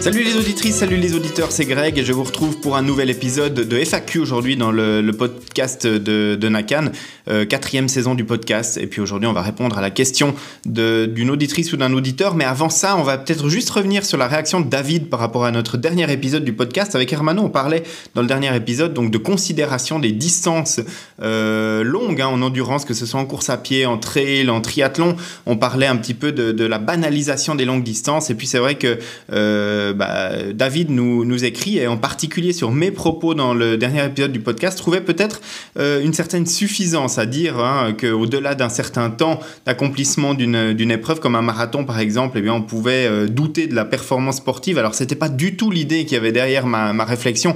[0.00, 3.10] Salut les auditrices, salut les auditeurs, c'est Greg et je vous retrouve pour un nouvel
[3.10, 6.86] épisode de FAQ aujourd'hui dans le, podcast de, Nakan,
[7.28, 8.78] euh, quatrième saison du podcast.
[8.78, 10.34] Et puis aujourd'hui, on va répondre à la question
[10.64, 12.34] d'une auditrice ou d'un auditeur.
[12.34, 15.44] Mais avant ça, on va peut-être juste revenir sur la réaction de David par rapport
[15.44, 16.94] à notre dernier épisode du podcast.
[16.94, 17.82] Avec Hermano, on parlait
[18.14, 20.80] dans le dernier épisode donc de considération des distances
[21.20, 24.62] euh, longues hein, en endurance, que ce soit en course à pied, en trail, en
[24.62, 25.16] triathlon.
[25.44, 28.30] On parlait un petit peu de, la banalisation des longues distances.
[28.30, 28.98] Et puis c'est vrai que
[29.30, 34.32] euh, bah, David nous, écrit, et en particulier sur mes propos dans le dernier épisode
[34.32, 35.42] du podcast, trouvait peut-être
[35.78, 41.36] euh, une certaine suffisance à dire hein, qu'au-delà d'un certain temps d'accomplissement d'une épreuve comme
[41.36, 44.78] un marathon par exemple, eh bien, on pouvait euh, douter de la performance sportive.
[44.78, 47.54] Alors c'était pas du tout l'idée qu'il y avait derrière ma, ma réflexion.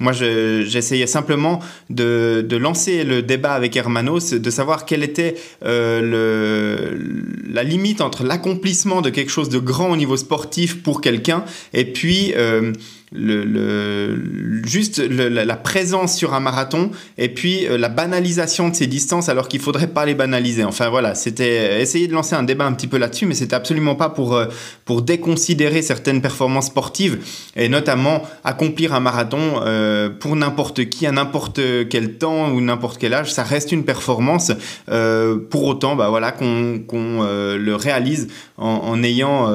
[0.00, 6.00] Moi j'essayais simplement de, de, lancer le débat avec Hermanos, de savoir quelle était euh,
[6.00, 11.44] le, la limite entre l'accomplissement de quelque chose de grand au niveau sportif pour quelqu'un
[11.74, 12.72] et puis euh,
[13.14, 19.46] juste la, présence sur un marathon et puis euh, la banalisation de ces distances alors
[19.46, 20.64] qu'il faudrait pas les banaliser.
[20.64, 23.94] Enfin voilà, c'était essayer de lancer un débat un petit peu là-dessus, mais c'était absolument
[23.94, 24.46] pas pour, euh,
[24.84, 27.18] pour déconsidérer certaines performances sportives
[27.54, 32.98] et notamment accomplir un marathon euh, pour n'importe qui à n'importe quel temps ou n'importe
[32.98, 34.52] quel âge, ça reste une performance.
[35.50, 39.52] pour autant, bah voilà, qu'on le réalise en, ayant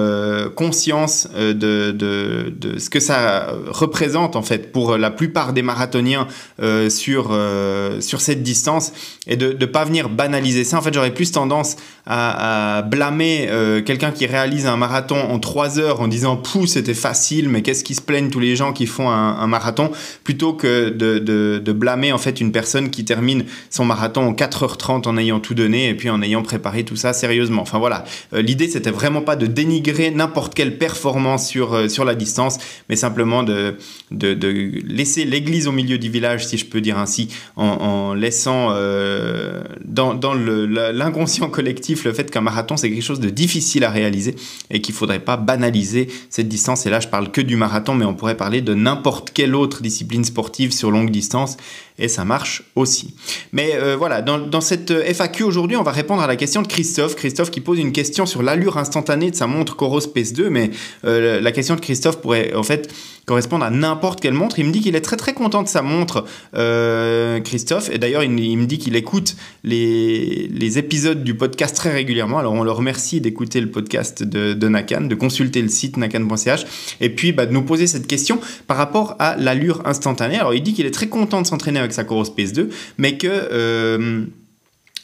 [0.55, 6.27] conscience de, de ce que ça représente en fait pour la plupart des marathoniens
[6.61, 8.91] euh, sur, euh, sur cette distance
[9.27, 10.77] et de ne pas venir banaliser ça.
[10.77, 11.75] En fait, j'aurais plus tendance
[12.09, 16.95] à, blâmer euh, quelqu'un qui réalise un marathon en 3 heures en disant Pouh, c'était
[16.95, 19.91] facile, mais qu'est-ce qui se plaignent tous les gens qui font un, marathon
[20.23, 24.33] plutôt que de, de, de, blâmer en fait une personne qui termine son marathon en
[24.33, 27.61] 4h30 en ayant tout donné et puis en ayant préparé tout ça sérieusement.
[27.61, 32.57] Enfin voilà, l'idée c'était vraiment pas de dénigrer n'importe quelle performance sur, sur la distance,
[32.89, 33.77] mais simplement de,
[34.11, 39.61] de, laisser l'église au milieu du village, si je peux dire ainsi, en, laissant euh,
[39.83, 44.35] dans, dans l'inconscient collectif le fait qu'un marathon, c'est quelque chose de difficile à réaliser
[44.69, 46.85] et qu'il ne faudrait pas banaliser cette distance.
[46.85, 49.81] Et là, je parle que du marathon, mais on pourrait parler de n'importe quelle autre
[49.81, 51.57] discipline sportive sur longue distance
[51.99, 53.13] et ça marche aussi.
[53.51, 56.68] Mais euh, voilà, dans, dans, cette FAQ aujourd'hui, on va répondre à la question de
[56.68, 57.15] Christophe.
[57.15, 60.71] Christophe qui pose une question sur l'allure instantanée de sa montre Coros Pace 2, mais
[61.06, 62.89] euh, la question de Christophe pourrait en fait
[63.25, 64.57] correspondre à n'importe quelle montre.
[64.57, 66.25] Il me dit qu'il est très très content de sa montre,
[66.56, 71.88] euh, Christophe, et d'ailleurs il, me dit qu'il écoute les, les, épisodes du podcast très
[71.91, 72.39] régulièrement.
[72.39, 76.65] Alors on le remercie d'écouter le podcast de, de, Nakan, de consulter le site nakan.ch,
[77.01, 80.38] et puis bah, de nous poser cette question par rapport à l'allure instantanée.
[80.38, 83.27] Alors il dit qu'il est très content de s'entraîner avec sa Coros PS2, mais que...
[83.27, 84.25] Euh,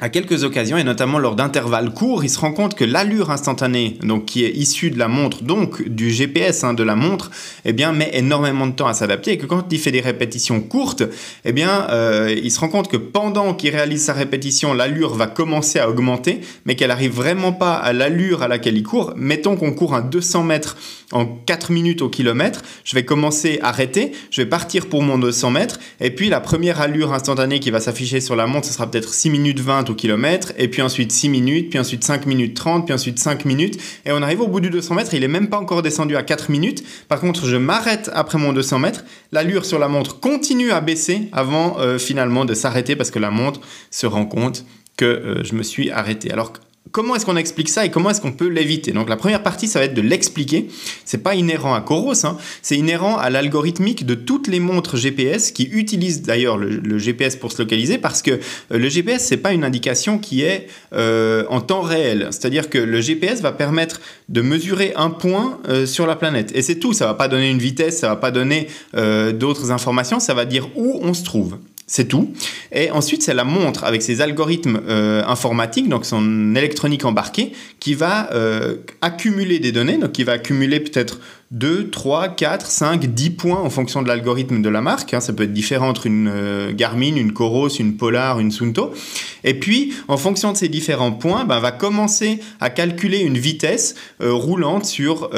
[0.02, 3.98] à quelques occasions, et notamment lors d'intervalles courts, il se rend compte que l'allure instantanée,
[4.04, 7.32] donc qui est issue de la montre, donc du GPS hein, de la montre,
[7.64, 10.60] eh bien, met énormément de temps à s'adapter, et que quand il fait des répétitions
[10.60, 11.04] courtes,
[11.46, 15.28] eh bien, euh, il se rend compte que pendant qu'il réalise sa répétition, l'allure va
[15.28, 19.14] commencer à augmenter, mais qu'elle arrive vraiment pas à l'allure à laquelle il court.
[19.16, 20.76] Mettons qu'on court un 200 mètres
[21.14, 25.18] en 4 minutes au kilomètre, je vais commencer à arrêter, je vais partir pour mon
[25.18, 28.74] 200 mètres, et puis la première allure instantanée qui va s'afficher sur la montre, ce
[28.74, 32.26] sera peut-être 6 minutes 20 au kilomètre, et puis ensuite 6 minutes, puis ensuite 5
[32.26, 35.24] minutes 30, puis ensuite 5 minutes, et on arrive au bout du 200 mètres, il
[35.24, 38.80] est même pas encore descendu à 4 minutes, par contre je m'arrête après mon 200
[38.80, 43.20] mètres, l'allure sur la montre continue à baisser avant euh, finalement de s'arrêter parce que
[43.20, 43.62] la montre
[43.92, 44.66] se rend compte
[44.98, 46.32] que euh, je me suis arrêté.
[46.32, 46.54] Alors
[46.96, 48.94] comment est-ce qu'on explique ça et comment est-ce qu'on peut l'éviter?
[48.94, 50.70] Donc la première partie, ça va être de l'expliquer.
[51.04, 52.38] C'est pas inhérent à Coros, hein.
[52.62, 57.52] c'est inhérent à l'algorithmique de toutes les montres GPS qui utilisent d'ailleurs le, GPS pour
[57.52, 58.38] se localiser parce que euh,
[58.70, 62.30] le GPS c'est pas une indication qui est euh, en temps réel.
[62.32, 64.00] C'est-à-dire que le GPS va permettre
[64.30, 66.94] de mesurer un point euh, sur la planète et c'est tout.
[66.94, 68.68] Ça va pas donner une vitesse, ça va pas donner
[69.34, 71.58] d'autres informations, ça va dire où on se trouve.
[71.88, 72.34] C'est tout.
[72.72, 77.94] Et ensuite, c'est la montre avec ses algorithmes euh, informatiques, donc son électronique embarquée, qui
[77.94, 81.20] va euh, accumuler des données, donc qui va accumuler peut-être
[81.52, 85.14] 2, 3, 4, 5, 10 points en fonction de l'algorithme de la marque.
[85.14, 85.20] Hein.
[85.20, 88.92] Ça peut être différent entre une euh, Garmin, une Coros, une Polar, une Sunto.
[89.44, 93.94] Et puis, en fonction de ces différents points, ben, va commencer à calculer une vitesse
[94.22, 95.30] euh, roulante sur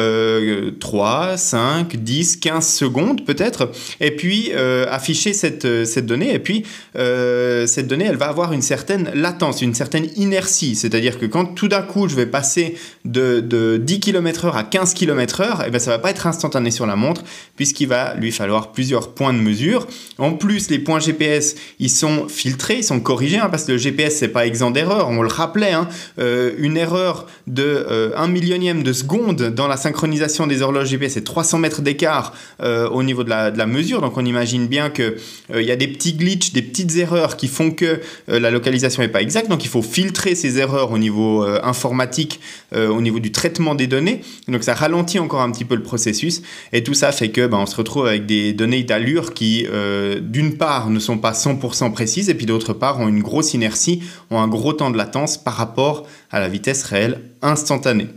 [0.80, 3.69] 3, 5, 10, 15 secondes peut-être.
[4.00, 6.33] Et puis, euh, afficher cette, cette donnée.
[6.33, 6.63] Et puis,
[6.95, 10.75] cette donnée, elle va avoir une certaine latence, une certaine inertie.
[10.75, 14.94] C'est-à-dire que quand tout d'un coup, je vais passer de, de 10 km/h à 15
[14.94, 17.23] km/h, et ben, ça va pas être instantané sur la montre
[17.55, 19.88] puisqu'il va lui falloir plusieurs points de mesure.
[20.17, 23.77] En plus, les points GPS, ils sont filtrés, ils sont corrigés hein, parce que le
[23.77, 25.09] GPS c'est pas exempt d'erreur.
[25.09, 25.88] On le rappelait, hein,
[26.19, 31.13] euh, une erreur de euh, 1 millionième de seconde dans la synchronisation des horloges GPS,
[31.13, 34.01] c'est 300 mètres d'écart euh, au niveau de la, mesure.
[34.01, 35.17] Donc on imagine bien que
[35.53, 39.07] euh, y a des petits glitches, des petites erreurs qui font que la localisation n'est
[39.09, 39.49] pas exacte.
[39.49, 42.39] Donc il faut filtrer ces erreurs au niveau informatique,
[42.75, 44.21] au niveau du traitement des données.
[44.47, 46.43] Donc ça ralentit encore un petit peu le processus.
[46.73, 50.19] Et tout ça fait que ben, on se retrouve avec des données d'allure qui, euh,
[50.19, 54.03] d'une part, ne sont pas 100% précises et puis d'autre part, ont une grosse inertie,
[54.29, 58.07] ont un gros temps de latence par rapport à la vitesse réelle instantanée.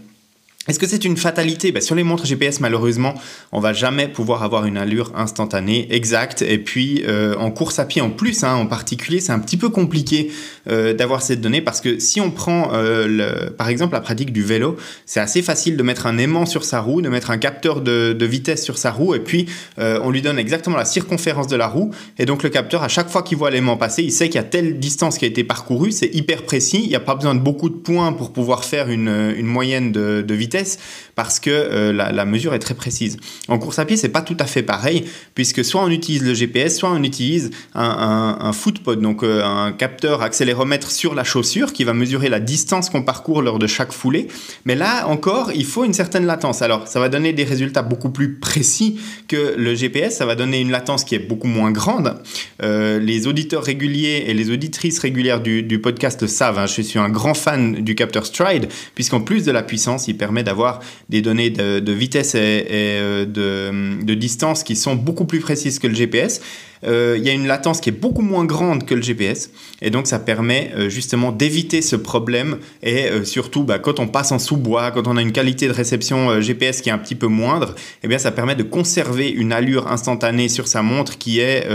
[0.69, 1.73] Est-ce que c'est une fatalité?
[1.73, 3.15] Ben, Sur les montres GPS, malheureusement,
[3.51, 6.43] on va jamais pouvoir avoir une allure instantanée exacte.
[6.43, 9.57] Et puis, euh, en course à pied en plus, hein, en particulier, c'est un petit
[9.57, 10.31] peu compliqué
[10.71, 14.43] euh, d'avoir cette donnée parce que si on prend, euh, par exemple, la pratique du
[14.43, 14.77] vélo,
[15.07, 18.17] c'est assez facile de mettre un aimant sur sa roue, de mettre un capteur de,
[18.25, 19.47] vitesse sur sa roue, et puis
[19.79, 21.91] on lui donne exactement la circonférence de la roue.
[22.19, 24.39] Et donc, le capteur, à chaque fois qu'il voit l'aimant passer, il sait qu'il y
[24.39, 25.91] a telle distance qui a été parcourue.
[25.91, 26.81] C'est hyper précis.
[26.83, 30.35] Il n'y a pas besoin de beaucoup de points pour pouvoir faire une, moyenne de,
[30.35, 30.79] vitesse
[31.17, 33.17] parce que euh, la, mesure est très précise.
[33.49, 36.35] En course à pied, c'est pas tout à fait pareil, puisque soit on utilise le
[36.35, 40.23] GPS, soit on utilise un, footpod, donc euh, un capteur
[40.61, 44.29] accéléromètre sur la chaussure qui va mesurer la distance qu'on parcourt lors de chaque foulée.
[44.65, 46.63] Mais là encore, il faut une certaine latence.
[46.63, 50.61] Alors, ça va donner des résultats beaucoup plus précis que le GPS, ça va donner
[50.61, 52.15] une latence qui est beaucoup moins grande.
[52.63, 56.59] Euh, les auditeurs réguliers et les auditrices régulières du, podcast le savent.
[56.59, 56.67] Hein.
[56.67, 60.43] je suis un grand fan du capteur Stride, puisqu'en plus de la puissance, il permet
[60.43, 65.87] d'avoir des données de, vitesse et, euh, de, distance qui sont beaucoup plus précises que
[65.87, 66.41] le GPS.
[66.85, 69.51] Euh, il y a une latence qui est beaucoup moins grande que le GPS.
[69.83, 72.59] Et donc, ça permet euh, justement d'éviter ce problème.
[72.83, 75.73] Et euh, surtout, bah, quand on passe en sous-bois, quand on a une qualité de
[75.73, 79.53] réception GPS qui est un petit peu moindre, eh bien, ça permet de conserver une
[79.53, 81.67] allure instantanée sur sa montre qui est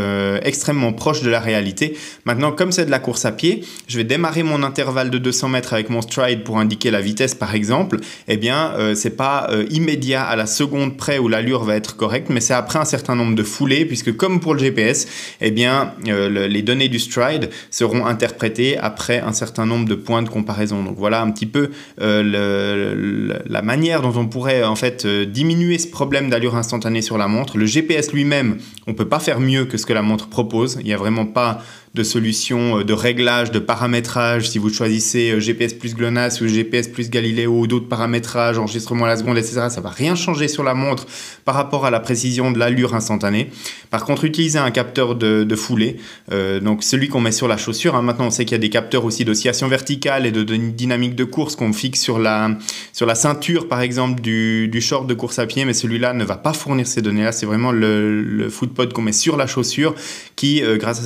[0.44, 1.98] extrêmement proche de la réalité.
[2.26, 5.50] Maintenant, comme c'est de la course à pied, je vais démarrer mon intervalle de 200
[5.50, 7.98] mètres avec mon stride pour indiquer la vitesse, par exemple.
[8.28, 12.42] Eh bien, c'est pas immédiat à la seconde près où l'allure va être correcte, mais
[12.42, 14.95] c'est après un certain nombre de foulées, puisque comme pour le GPS,
[15.42, 20.24] eh bien, euh, les données du stride seront interprétées après un certain nombre de points
[20.24, 20.84] de comparaison.
[20.84, 21.72] Donc voilà un petit peu
[22.02, 27.18] euh, la manière dont on pourrait en fait euh, diminuer ce problème d'allure instantanée sur
[27.18, 27.58] la montre.
[27.58, 30.78] Le GPS lui-même, on peut pas faire mieux que ce que la montre propose.
[30.80, 31.62] Il n'y a vraiment pas
[31.96, 36.48] de solutions euh, de réglage, de paramétrage, si vous choisissez euh, GPS plus GLONASS ou
[36.48, 40.48] GPS plus Galileo ou d'autres paramétrages, enregistrement à la seconde, etc., ça va rien changer
[40.48, 41.08] sur la montre
[41.46, 43.50] par rapport à la précision de l'allure instantanée.
[43.90, 45.98] Par contre, utiliser un capteur de, foulée,
[46.32, 48.60] euh, donc celui qu'on met sur la chaussure, hein, maintenant on sait qu'il y a
[48.60, 52.58] des capteurs aussi d'oscillation verticale et de, dynamique de course qu'on fixe sur la,
[52.92, 56.36] sur la ceinture, par exemple, du, short de course à pied, mais celui-là ne va
[56.36, 59.96] pas fournir ces données-là, c'est vraiment le, le footpod qu'on met sur la chaussure
[60.36, 61.04] qui, grâce à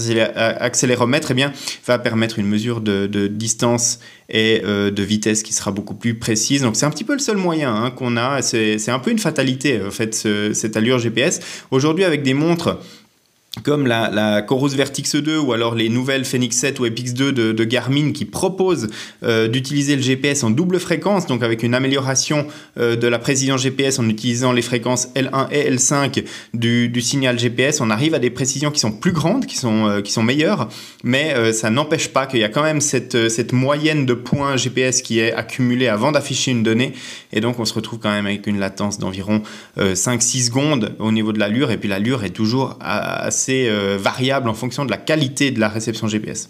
[0.74, 1.52] ses accéléromètre, eh bien,
[1.86, 6.62] va permettre une mesure de, distance et de vitesse qui sera beaucoup plus précise.
[6.62, 8.42] Donc c'est un petit peu le seul moyen hein, qu'on a.
[8.42, 11.40] C'est un peu une fatalité en cette allure GPS.
[11.72, 12.80] Aujourd'hui avec des montres
[13.64, 17.32] comme la, la Chorus Vertix 2 ou alors les nouvelles Phoenix 7 ou Epix 2
[17.32, 18.88] de, Garmin qui proposent
[19.24, 22.48] euh, d'utiliser le GPS en double fréquence, donc avec une amélioration
[22.78, 26.24] euh, de la précision GPS en utilisant les fréquences L1 et L5
[26.54, 30.02] du, signal GPS, on arrive à des précisions qui sont plus grandes, qui sont, euh,
[30.02, 30.70] qui sont meilleures,
[31.04, 35.02] mais ça n'empêche pas qu'il y a quand même cette, cette moyenne de points GPS
[35.02, 36.94] qui est accumulée avant d'afficher une donnée,
[37.32, 39.42] et donc on se retrouve quand même avec une latence d'environ
[39.78, 44.54] 5-6 secondes au niveau de l'allure, et puis l'allure est toujours assez euh, variable en
[44.54, 46.50] fonction de la qualité de la réception GPS.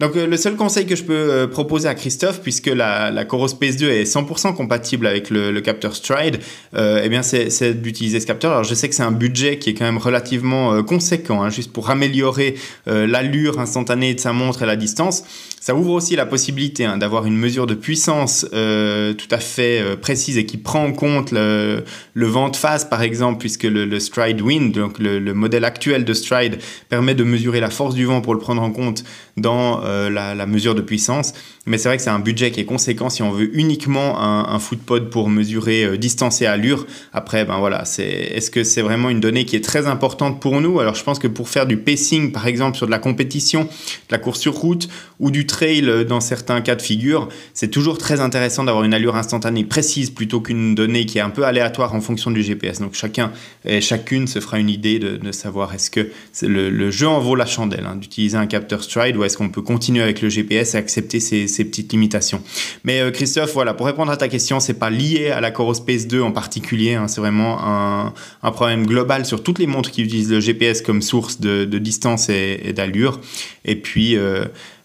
[0.00, 3.24] Donc euh, le seul conseil que je peux euh, proposer à Christophe, puisque la, la
[3.24, 6.38] Coros PS2 est 100% compatible avec le, capteur Stride,
[6.76, 8.50] eh bien c'est d'utiliser ce capteur.
[8.52, 11.72] Alors je sais que c'est un budget qui est quand même relativement conséquent, hein, juste
[11.72, 12.56] pour améliorer
[12.86, 15.22] l'allure instantanée de sa montre et la distance.
[15.62, 19.80] Ça ouvre aussi la possibilité hein, d'avoir une mesure de puissance euh, tout à fait
[19.80, 21.84] euh, précise et qui prend en compte le,
[22.16, 26.58] vent de face, par exemple, puisque le, Stride Wind, donc le, modèle actuel de Stride,
[26.88, 29.04] permet de mesurer la force du vent pour le prendre en compte
[29.36, 31.32] dans euh, la, mesure de puissance.
[31.66, 34.58] Mais c'est vrai que c'est un budget qui est conséquent si on veut uniquement un,
[34.58, 36.86] footpod pour mesurer distance et allure.
[37.12, 40.60] Après, ben voilà, c'est est-ce que c'est vraiment une donnée qui est très importante pour
[40.60, 40.80] nous?
[40.80, 43.68] Alors je pense que pour faire du pacing, par exemple, sur de la compétition, de
[44.10, 44.88] la course sur route
[45.20, 48.94] ou du trail euh, dans certains cas de figure, c'est toujours très intéressant d'avoir une
[48.94, 52.80] allure instantanée précise plutôt qu'une donnée qui est un peu aléatoire en fonction du GPS.
[52.80, 53.32] Donc chacun
[53.64, 56.10] et chacune se fera une idée de, savoir est-ce que
[56.42, 59.62] le, jeu en vaut la chandelle, hein, d'utiliser un capteur stride ou est-ce qu'on peut
[59.72, 62.42] continuer avec le GPS et accepter ces, petites limitations.
[62.84, 65.74] Mais euh, Christophe, voilà, pour répondre à ta question, c'est pas lié à la Coros
[65.74, 68.12] Space 2 en particulier, hein, c'est vraiment un,
[68.52, 72.72] problème global sur toutes les montres qui utilisent le GPS comme source de, distance et,
[72.74, 73.20] d'allure.
[73.64, 74.44] Et puis, euh,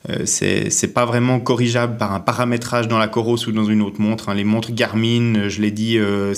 [0.09, 3.99] euh, c'est pas vraiment corrigeable par un paramétrage dans la Coros ou dans une autre
[3.99, 4.29] montre.
[4.29, 4.35] Hein.
[4.35, 6.33] Les montres Garmin, euh, je l'ai dit, euh,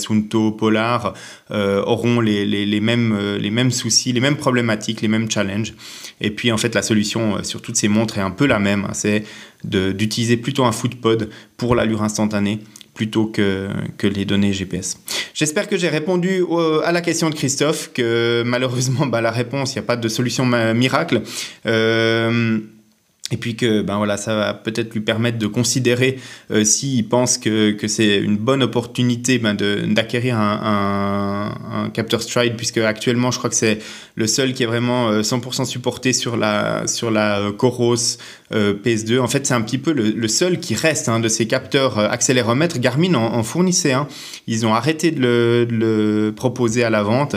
[0.58, 1.14] Polar,
[1.52, 5.74] auront les, les, mêmes, les mêmes soucis, les mêmes problématiques, les mêmes challenges.
[6.22, 8.86] Et puis en fait, la solution sur toutes ces montres est un peu la même.
[8.86, 8.94] Hein.
[8.94, 9.24] C'est
[9.64, 12.60] d'utiliser plutôt un footpod pour l'allure instantanée
[12.94, 15.00] plutôt que, que, les données GPS.
[15.34, 16.44] J'espère que j'ai répondu
[16.84, 20.08] à la question de Christophe, que malheureusement, bah, la réponse, il n'y a pas de
[20.10, 21.22] solution miracle.
[21.66, 22.60] Euh,
[23.32, 26.18] et puis que ben voilà, ça va peut-être lui permettre de considérer
[26.52, 32.56] euh, s'il pense que, que c'est une bonne opportunité ben d'acquérir un, un, capteur Stride,
[32.56, 33.80] puisque actuellement je crois que c'est
[34.16, 38.18] le seul qui est vraiment 100% euh, supporté sur la, sur la euh, Coros
[38.52, 39.20] PS2.
[39.20, 42.80] En fait, c'est un petit peu le, seul qui reste hein, de ces capteurs accéléromètres.
[42.80, 44.08] Garmin en, fournissait un.
[44.48, 47.36] Ils ont arrêté de le, de le proposer à la vente.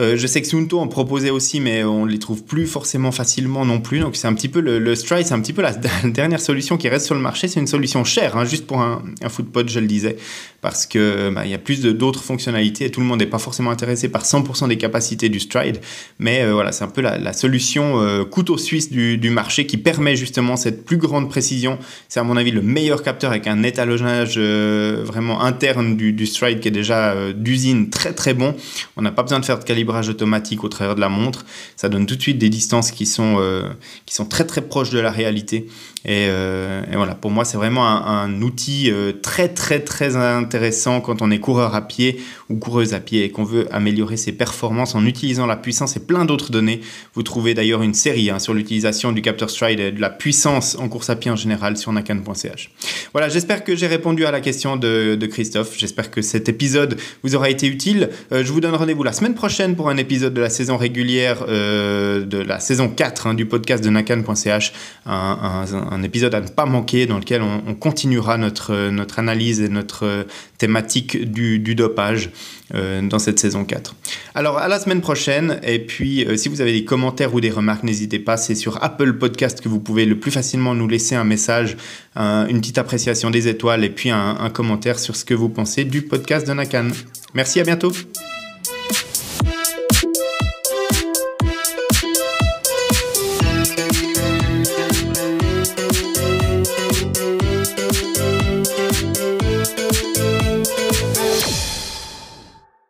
[0.00, 3.12] Euh, je sais que Sunto en proposait aussi, mais on ne les trouve plus forcément
[3.12, 4.00] facilement non plus.
[4.00, 6.88] Donc c'est un petit peu le, Stride, c'est un petit peu la, dernière solution qui
[6.88, 7.48] reste sur le marché.
[7.48, 10.16] C'est une solution chère, hein, juste pour un, un footpod, je le disais,
[10.62, 13.38] parce que bah, il y a plus d'autres fonctionnalités et tout le monde n'est pas
[13.38, 15.80] forcément intéressé par 100% des capacités du Stride.
[16.18, 20.16] Mais euh, voilà, c'est un peu la, solution euh, couteau suisse du, marché qui permet
[20.16, 21.78] justement cette plus grande précision.
[22.08, 26.68] C'est à mon avis le meilleur capteur avec un étalonnage vraiment interne du, Stride qui
[26.68, 28.54] est déjà d'usine très très bon.
[28.96, 29.64] On n'a pas besoin de faire de
[30.08, 31.44] automatique au travers de la montre.
[31.76, 33.68] Ça donne tout de suite des distances qui sont, euh,
[34.06, 35.66] qui sont très très proches de la réalité.
[36.04, 41.20] Et, euh, voilà, pour moi, c'est vraiment un, outil euh, très très très intéressant quand
[41.20, 44.94] on est coureur à pied ou coureuse à pied et qu'on veut améliorer ses performances
[44.94, 46.80] en utilisant la puissance et plein d'autres données.
[47.14, 50.76] Vous trouvez d'ailleurs une série hein, sur l'utilisation du capteur Stride et de la puissance
[50.78, 52.70] en course à pied en général sur nakan.ch.
[53.12, 55.76] Voilà, j'espère que j'ai répondu à la question de, de Christophe.
[55.76, 58.08] J'espère que cet épisode vous aura été utile.
[58.30, 62.24] je vous donne rendez-vous la semaine prochaine pour un épisode de la saison régulière euh,
[62.24, 64.72] de la saison 4 hein, du podcast de nakan.ch,
[65.06, 70.26] un, épisode à ne pas manquer dans lequel on, continuera notre, notre analyse et notre
[70.58, 72.30] thématique du, dopage
[72.74, 73.94] euh, dans cette saison 4.
[74.34, 77.50] Alors à la semaine prochaine, et puis euh, si vous avez des commentaires ou des
[77.50, 81.14] remarques, n'hésitez pas, c'est sur Apple Podcast que vous pouvez le plus facilement nous laisser
[81.14, 81.76] un message,
[82.16, 86.02] une petite appréciation des étoiles et puis un commentaire sur ce que vous pensez du
[86.02, 86.88] podcast de Nakan.
[87.34, 87.92] Merci, à bientôt.